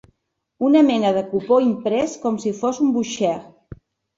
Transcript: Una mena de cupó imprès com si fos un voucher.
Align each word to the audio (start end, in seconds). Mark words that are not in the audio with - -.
Una 0.69 0.81
mena 0.87 1.11
de 1.17 1.23
cupó 1.35 1.59
imprès 1.65 2.17
com 2.27 2.41
si 2.47 2.57
fos 2.63 2.81
un 2.87 2.91
voucher. 2.97 3.39